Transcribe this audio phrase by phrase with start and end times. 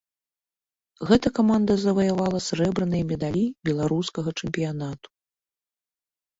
[1.09, 5.07] Гэта каманда заваявала срэбраныя медалі беларускага чэмпіянату.